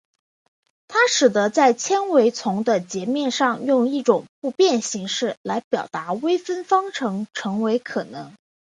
[0.87, 8.33] 它使得在纤维丛的截面上用一种不变形式来表达微分方程成为可能。